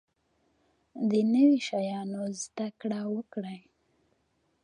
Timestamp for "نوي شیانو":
1.33-2.23